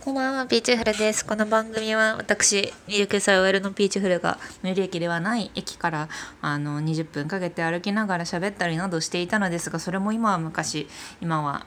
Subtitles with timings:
[0.00, 1.26] こんばんは、ピーチフルです。
[1.26, 6.08] この番組は私、ミルクサイワルのピーチフルが最寄り駅ではない駅から
[6.40, 10.88] あの20分かけて歩きながら喋ったりなどしていたのですが、それも今は昔、
[11.20, 11.66] 今は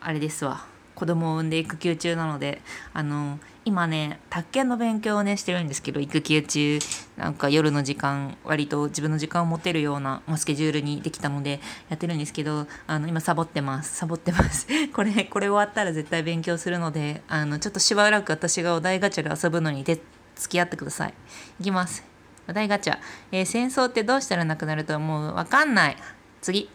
[0.00, 0.64] あれですわ。
[0.94, 2.62] 子供を産んで育休中なので、
[2.94, 3.38] あの
[3.68, 6.78] 今ね宅建の勉強をねしてるんですけど育休中。
[7.16, 13.96] なんか夜の時間割と自分の時間を持てるような、ま、スケジュールにできたのでやってるんですけどあの今サボってます。
[13.96, 14.66] サボってます。
[14.92, 20.00] これこれ終わったら絶対勉強するのであのちょっとしばらく私がお題ガチャで遊ぶのにで
[20.36, 21.14] 付き合ってください。
[21.60, 22.04] いきます。
[22.48, 22.98] お題ガチャ、
[23.30, 25.96] えー、戦争ってどうしたらなくなると思うわかんない。
[26.40, 26.70] 次、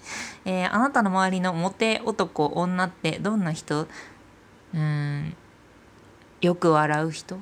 [0.45, 3.87] えー、あなたの周りのモテ男女ってどんな人？
[4.73, 5.35] うん。
[6.43, 7.39] よく笑う人？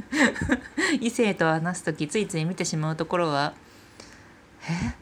[1.00, 3.52] 異性と話す時ついつい見てしまうところは？
[4.68, 4.94] え？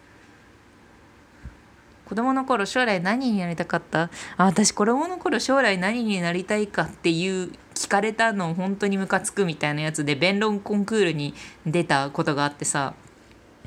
[2.09, 4.11] 子供の頃将来何になりたかった？
[4.37, 12.95] あ私子供の頃将来何になりたいかっていう聞かれたの本当にムカつくみたいなやつで弁論コンクールに出たことがあってさ。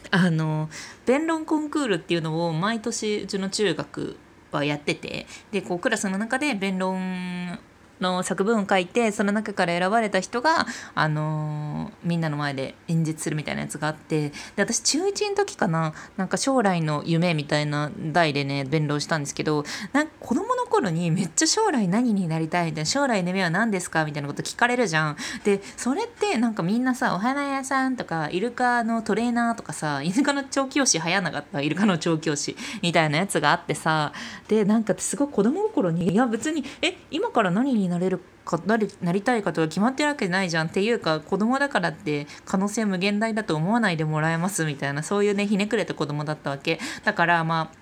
[0.10, 0.68] あの
[1.06, 4.18] 弁論コンクールっていうのを毎年うちの中学
[4.52, 5.26] はやってて。
[5.52, 7.58] でこうクラスの中で弁論
[8.02, 19.64] の作文を書いてその中から選ばれた人が、あの、みんなの前で演説するみたいなやつがあってで私中1の時かななんか将来の夢みたいな題でね弁論したんですけど
[19.94, 25.18] なんか子供の頃にめっちゃ将来何になりたいみたいな将来の夢は何ですかみたいなこと聞かれるじゃん。
[25.44, 31.62] でそれってなんかみんなさお花屋さんとかイルカのトレーナーとかさイルカの調教師流行なかった？
[31.62, 34.14] イルカの調教師みたいなやつがあってさ
[34.48, 46.80] でなんかすごい子供心にいや別にえ今から何になれるかなりなりたいかとか決まってるわけないじゃんっていうか子供だからって可能性無限大だと思わないでもらえますみたいなそういうねひねくれた子供だったわけ。
[47.03, 47.81] だからまあ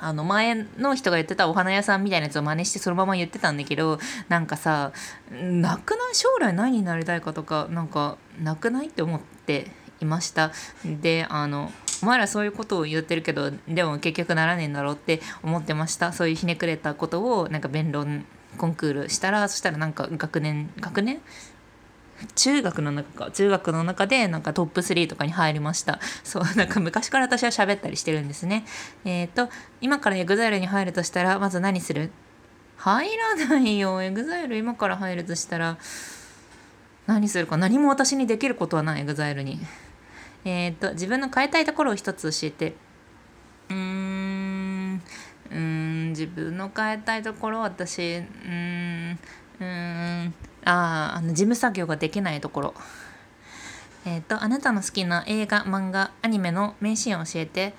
[0.00, 4.92] あの前の人が言ってたお花屋さんみたいなやつを真似してそのまま言ってたんだけどなんかさ
[5.32, 10.52] なくない将来何になりたいかとかなんかなくないって思っていました。
[10.84, 16.12] であのお前らそういうことを言ってるけどでも結局ならねえんだろうって思ってました。
[16.12, 18.24] そういうひねくれたことをなんか弁論
[18.58, 21.20] コンクールしたらそしたらなんか学年学年？
[22.34, 23.30] 中学の中か。
[23.30, 26.00] 中学の中でなんかトップ3とかに入りました。
[26.24, 28.64] そうなんか昔から私は喋ったりしてるんですね。
[29.04, 29.48] えっ、ー、と
[29.80, 32.10] 今から EXILE に入るとしたらまず何する？
[32.76, 34.02] 入らないよ。
[34.02, 35.78] EXILE 今から入るとしたら
[37.06, 37.56] 何するか。
[37.56, 39.60] 何も私にできることはない EXILE に。
[40.44, 42.74] えっ、ー、と自分の変えたいところを一つ教えて
[46.18, 48.20] 自分の変えたいところ私う
[48.50, 49.18] ん
[49.60, 50.34] うん
[50.64, 52.74] ああの事務作業ができないところ。
[54.04, 57.74] えっ、ー、とあなたの好きな映画漫画アニメの名シーンを教えて。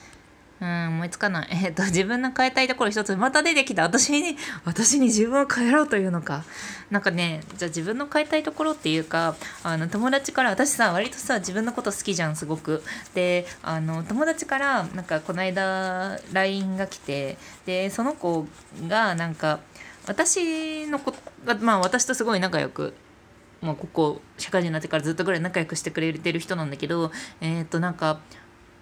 [0.62, 1.48] うん思いつかない。
[1.64, 3.16] えっ、と自分の変えたいところ一つ。
[3.16, 3.84] また出てきた。
[3.84, 6.44] 私に私に自分を変えろというのか。
[6.90, 12.84] なんかねじゃあ自分の変えたいところっていうかあの友達から私さ割とさ自分のこと好きじゃんすごく。
[13.14, 18.48] であの友達からなんかこの間 LINE が来てでその子
[18.88, 19.60] がなんか
[20.08, 21.14] 私のこ
[21.62, 22.94] まあ私とすごい仲良く
[23.62, 28.20] まあ、ここ社会人になってからずっとぐらい仲良くしてくれてる人なんだけどえっ、ー、となんか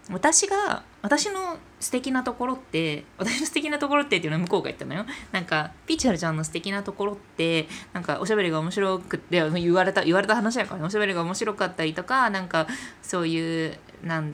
[0.09, 12.67] 私が私の素敵なところって私の素敵なところってっていうのは向こうが言ったのよなんかピーチハルちゃんの素敵なところってなんかおしゃべりが面白くって言われた言われた話やからねおしゃべりが面白かったりとかなんか
[13.01, 14.33] そういうなん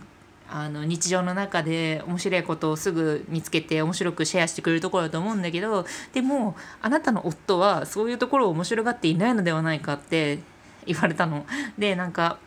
[0.49, 10.39] あの日常の中で面白いことをすぐ見つけて面白くシェアしてくれるところだと思うんだけどでもあなたの夫はそういうところを面白がっていないのではないかって
[10.85, 11.45] 言われたの。
[11.77, 12.37] でなんか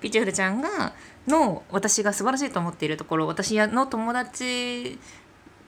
[0.00, 0.94] ピチュールちゃんが
[1.26, 4.98] の私が素晴らしいと思っているところ私の友達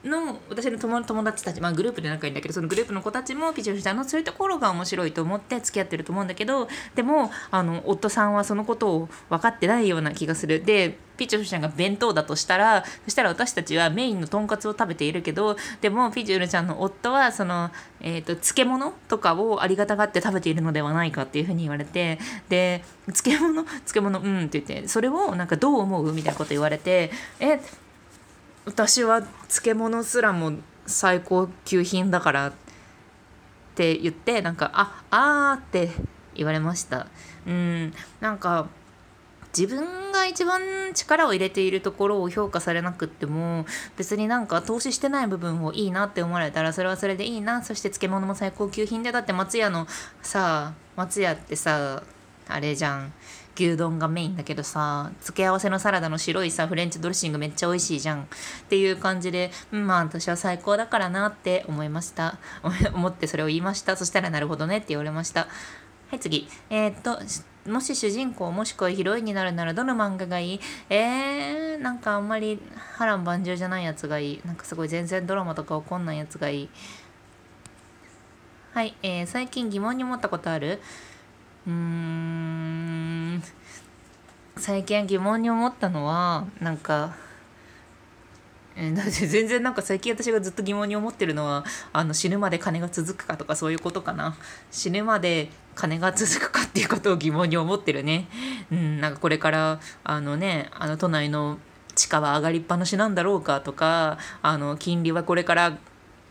[0.05, 10.63] の私の友達たち、まあ、グループで仲いいんだけどそのグループの子たちもピチュールちゃんのそういうところが面白いと思って付き合ってると思うんだけどでもあの夫さんはそのことを分かってないような気がする。
[10.63, 17.71] でピチュールちゃんが弁当だとしたらそしたら私たちはメインのとんかつを食べているけどでもピチュールちゃんの夫はその、
[18.01, 22.19] えーと、漬物とかをありがたがって食べているのではないかっていうふうに言われて
[22.49, 26.11] で漬物漬物うんって言ってそれをなんかどう思う？
[26.11, 27.61] みたいなこと言われてえ
[28.65, 30.53] 私は漬物すらも
[30.85, 32.53] 最高級品だからっ
[33.75, 35.89] て言ってなんかああーって
[36.33, 37.07] 言われました。
[37.47, 37.93] うん。
[38.19, 38.67] なんか
[39.57, 40.61] 自分が一番
[40.93, 43.65] 力を入れているところを評価されなくっても
[43.97, 47.63] 別になんか投資してない部分をいいなって思われたらそれはそれでいいな。
[47.63, 49.87] そして漬物も最高級品でだって松屋の
[50.21, 52.03] さ松屋ってさ
[52.47, 53.13] あれじゃん。
[53.57, 58.23] 牛丼がメインだけどさ付け合わせのサラダの白いさフレンチドレッシングめっちゃ美味しいじゃん。
[58.23, 58.25] っ
[58.69, 62.37] ていう感じで、うん、まあ私は最高だからなって思いました。
[62.93, 63.95] 思ってそれを言いました。
[63.95, 65.41] そしたらなるほどねって言われました。
[65.41, 65.47] は
[66.13, 66.47] い次。
[66.69, 67.19] えー、っと
[67.71, 70.59] もし主人公もしくはヒロインになるならどの漫画がいい？
[70.89, 72.61] えー、なんかあんまり
[72.97, 74.41] 波乱万丈じゃないやつがいい。
[74.45, 76.69] なんかすごい全然ドラマとか起こんないやつがいい。
[78.73, 80.81] はい、えー、最近疑問に思ったことある？
[81.65, 82.24] うーん。
[84.65, 87.13] 最近疑問に思ったのはなんか
[88.75, 91.63] えだって全然なんか最近私がずっと疑問に思ってるのは
[91.93, 94.35] あの死ぬまで金が続くかとかそういうことかな。
[94.71, 98.27] 死ぬまで金が続くかっていうことを疑問に思ってるね。
[98.71, 101.59] うんなんかこれからあのねあの都内の
[101.93, 105.77] 地価は上がりっぱなしなんだろうかとかあの金利はこれから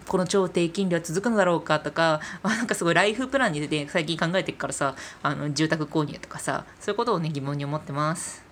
[0.08, 8.44] この超低金利は続くのだろうかとか、まあ、なんかすごいライフプランに出て最近考えてるからさあの住宅購入とかさそういうことをね疑問に思ってます。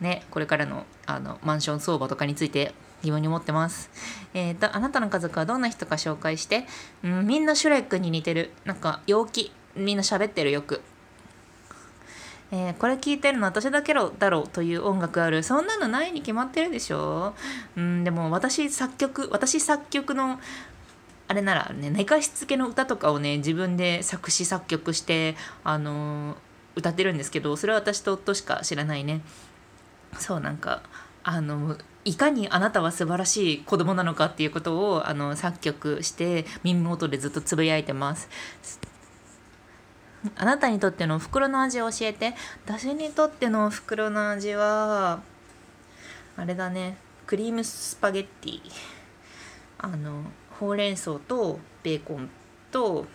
[0.00, 3.90] ね、これからのあのマンション相場とかについて疑問に思ってます。
[4.34, 6.66] えーと、あなたの家族はどんな人か紹介して、
[7.02, 8.50] うん、みんなシュレックに似てる。
[8.64, 9.52] なんか陽気。
[9.74, 10.82] みんな喋ってるよく。
[12.52, 17.34] えー、これ聞いてるの私だけだろうという音楽あるそんなのないに決まってるでしょ
[17.76, 20.38] うんでも私作曲私作曲の
[21.28, 25.34] あれならね寝かしつけの歌とかをね自分で作詞作曲して
[25.64, 26.36] あのー、
[26.76, 29.22] 歌ってるんですけどそれは私と夫しか知らないね。
[30.18, 30.82] そうなんか
[31.24, 38.28] あのいかにあなたは素晴らしい子供なのかっていうことをあの作曲して耳元でずっとつぶやいてます。
[40.36, 42.34] あなたにとっての袋の味を教えて。
[42.64, 45.20] 私にとっての袋の味は
[46.36, 46.96] あれだね
[47.26, 48.60] クリームスパゲッティ。
[49.78, 50.22] あの
[50.58, 52.28] ほうれん草とベーコン
[52.70, 53.06] と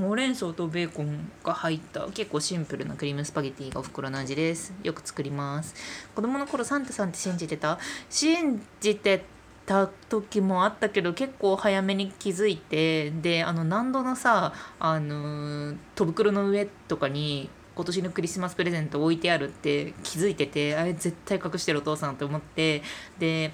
[0.00, 4.72] ほうれん草とベーコンが入った結構シンプルなクリームスパゲティがお袋の味です。
[4.82, 5.74] よく作ります。
[6.14, 7.78] 子供の頃サンタさんって信じてた？
[8.08, 9.24] 信じて
[9.64, 22.82] た時もあったけど結構早めに気づいてであの何度のさあの戸袋の上とかに今年のクリスマスプレゼント置いてあるって気づいててあれ絶対隠してるお父さんって思って
[23.18, 23.52] で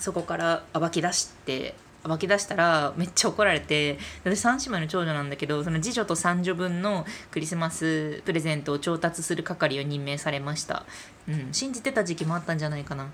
[0.00, 10.84] そこから暴き出して暴き出したらめっちゃ怒られて私3姉妹の長女なんだけどその次女と三女分のクリスマスプレゼントを調達する係を任命されました、
[11.28, 13.08] うん、信じてた時期もあったんじゃないかな。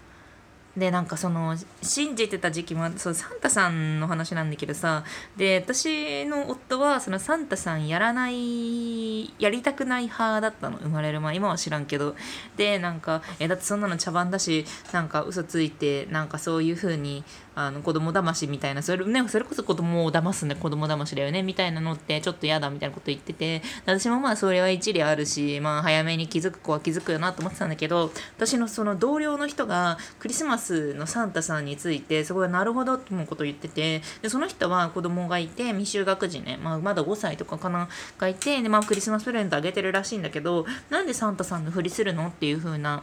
[0.76, 5.04] でなんかその信じてた時期もそうサンタさんの話なんだけどさ
[5.36, 11.36] で私の夫はそのサンタさんやらないやりたくない派だったの生まれる前。
[11.36, 12.14] 今は知らんけど。
[12.56, 17.24] でなんかえだってそんなの茶番だしなんか嘘ついてなんかそういう風に
[17.56, 37.88] あの子供騙しみたいなそれ,、ね、それこそ子供を騙すね子供騙しだよねみたいなのってちょっと嫌だみたいなこと言ってて私もまあそれは一理あるし、まあ、早めに気づく子は気づくよなと思ってたんだけど私のその同僚の人がクリスマスのサンタさんについてすごいなるほどって思うことを言っててでその人は子供がいて未就学児ね、まあ、まだ5歳とかかな
[38.18, 42.26] がいてで、まあ、クリスマスプレゼントあげてるらしいんだけどなんでサンタさんのふりするの？
[42.26, 43.02] っていう風な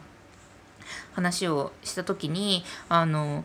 [1.13, 3.43] 話をした時にあの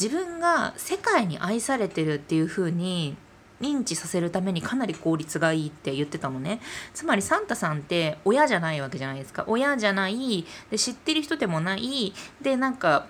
[0.00, 3.16] 自分が世界に愛されてるっていう風に
[3.60, 6.60] 認知させるためにかなり効率がいいって言ってたのね。
[6.94, 9.44] つまりサンタさんって親じゃないわけじゃないですか。
[9.46, 10.46] 親じゃない。
[10.70, 12.14] で知ってる人でもない。
[12.40, 13.06] でなんか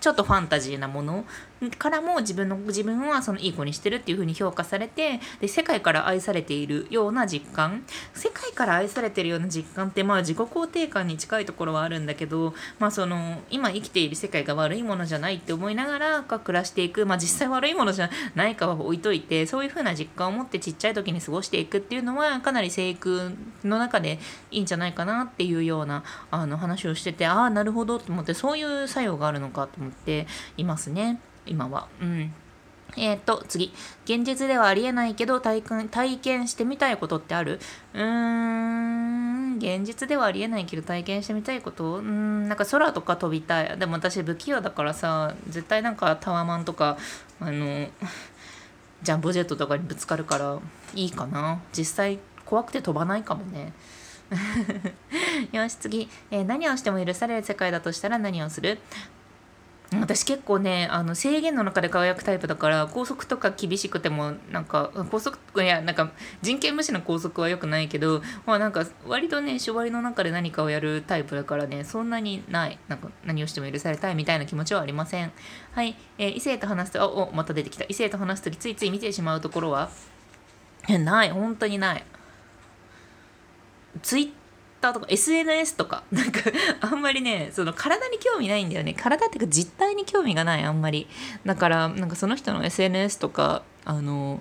[0.00, 1.24] ちょっとファンタジーなもの。
[1.78, 23.32] からも自分の自分はそのいい子にしてるっていう風に評価されてで世界から愛されているような実感世界から愛されてるような実感ってまあ自己肯定感に近いところはあるんだけど、まあ、その今生きている世界が悪いものじゃないって思いながら暮らしていく、まあ、実際悪いものじゃないかは置いといてそういう風な実感を持ってちっちゃい時に過ごしていくっていうのはかなり生育
[23.64, 24.18] の中で
[24.50, 31.20] いいんじゃないかなっていうようなあの話をしててああなるほどと思ってそういう作用があるのかと思っていますね。
[31.48, 31.88] 今は。
[32.00, 32.32] うん。
[32.96, 33.72] えっ、と、次。
[34.06, 37.60] 現実ではありえないけど体験、体験してみたいことってある？
[37.94, 41.96] うーん、現実ではありえないけど体験してみたいこと？
[41.96, 43.78] うん、なんか空とか飛びたい。
[43.78, 46.96] でも私不器用だからさ、絶対なんかタワマンとか、
[47.40, 47.88] あの、
[49.02, 50.58] ジャンボジェットとかにぶつかるから
[50.94, 51.60] いいかな。
[51.76, 53.72] 実際怖くて飛ばないかもね。
[55.52, 58.78] よし次、えー、何をしても許される世界だとしたら何をする？
[59.90, 66.10] 私結構ねあの制限の中で輝くタイプだから校則とか厳しくてもなんか校則いやなんか
[66.42, 72.78] 人権無視の校則は良くないけどまあなんか割とね縛りの中で何かをやるタイプだからねそんなにない。
[72.88, 75.32] なんか何をしても許されたいみたいな気持ちはありません。
[75.72, 77.86] はい、えー、異性と話すとあおまた出てきた。
[77.88, 79.88] 異性と話す時ついつい見てしまうところは？
[80.86, 81.30] ない。
[81.30, 82.04] 本当にない。
[84.02, 84.30] ツイッ
[84.80, 86.40] ターとか SNS とか なんか
[86.80, 88.94] あんまりねその体に興味ないんだよね。
[88.94, 91.08] 体っていうか実態に興味がないあんまり。
[91.44, 94.40] だからなんかその人の SNS とかあの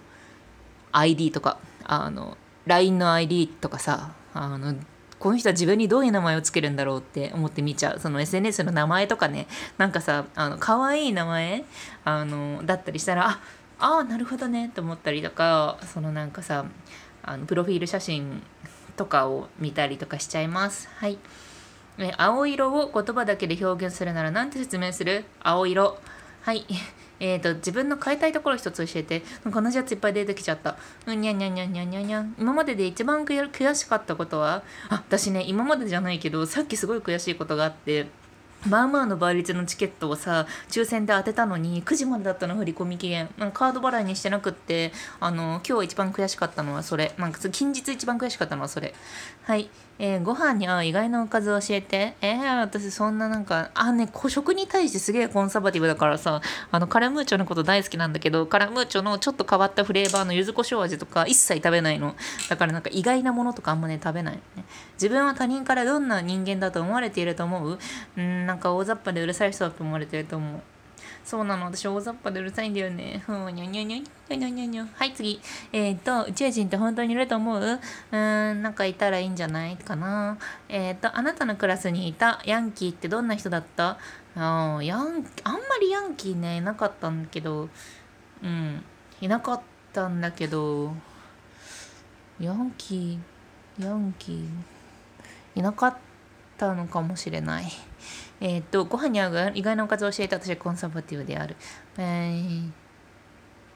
[0.92, 4.76] ID とかあの LINE の ID とかさあの
[5.20, 8.00] この人は自分にどういう名前をつけるんだろうって思って見ちゃう。
[8.00, 11.66] その SNS の名前とかねなんかさあの可愛い名前
[12.06, 13.40] あのだったりしたら
[13.80, 16.66] ああなるほどねって思ったりとかそのなんかさ
[17.24, 18.42] あのプロフィール写真
[18.98, 20.90] とかを見たりとかしちゃいます。
[20.98, 21.18] はい。
[22.00, 25.24] え青色を言葉だけで表現するなら何て説明する？
[25.42, 25.98] 青色。
[26.42, 26.66] はい。
[27.20, 29.24] えーと、自分の変えたいところ一つ教えて。
[29.44, 30.76] なんか同じやついっぱい出てきちゃった。
[31.08, 32.36] うんにゃんにゃんにゃんにゃんにゃんにゃん。
[32.38, 34.62] 今までで一番悔しかったことは？
[34.90, 38.08] あ、私ね、今までじゃないけど、さっきすごい悔しいことがあって、
[38.66, 43.30] まあまあの倍率のチケットをさ抽選で当てたのに9時までだったの振り込み期限。
[43.38, 47.14] なんかカード払いにしてなくってあの今日一番悔しかったのはそれ。
[47.18, 48.94] なんか近日一番悔しかったのはそれ。
[49.44, 49.70] はい。
[50.00, 52.16] えー、ご飯に合う意外なおかず教えて。
[52.22, 62.16] えー、私そんななんか、あ、ね、食に対してすげえコンサバティブだからさ、あの、カラムーチョのこと大好きなんだけど、カラムーチョのちょっと変わったフレーバーの柚子胡椒味とか一切食べないの。
[62.50, 64.42] だからなんか意外なものとかあんまね、食べない、ね。
[64.94, 67.80] 自分は他人からどんな人間だと思われていると思う？
[68.18, 70.62] うん、なんか大雑把でうるさい人だと思われていると思う。
[71.28, 71.66] そうなの。
[71.66, 73.22] 私大雑把でうるさいんだよね。
[73.28, 75.42] はい、次。
[75.74, 77.62] えっ、ー、と、宇宙人って本当にいると思う？
[77.62, 80.38] うーん、なんかいたらいいんじゃないかな。
[80.70, 83.98] えっ、ー、と、あなたのクラスにいたヤンキーってどんな人だった？
[84.38, 87.68] あヤン、あんまりヤンキーね、いなかったんだけど、
[88.42, 88.82] うん、
[89.20, 90.94] いなかったんだけど、
[92.40, 94.48] ヤンキー、ヤンキー、
[95.56, 96.00] いなかった
[96.74, 97.66] のかもしれない。
[98.40, 101.56] えっ、と、ご飯に合う意外なおかずを教えて私はコンサバティブである。
[101.98, 102.70] えー、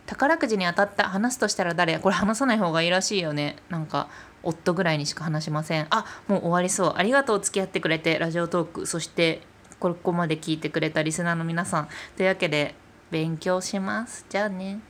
[0.05, 3.55] 宝くじに当たった話すとしたら誰これ話さない方がいいらしいよね。
[3.69, 4.09] なんか、
[4.43, 5.87] 夫ぐらいにしか話しません。
[5.89, 6.93] あ、もう終わりそう。
[6.95, 8.85] ありがとう、付き合ってくれて、ラジオトーク。
[8.85, 9.41] そして、
[9.79, 11.89] ここまで聞いてくれたリスナーの皆さん。
[12.17, 12.75] というわけで、
[13.09, 14.25] 勉強します。
[14.29, 14.81] じゃあね。